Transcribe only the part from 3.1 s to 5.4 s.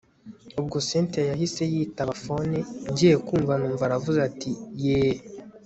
kumva numva aravuze ati yeeeeh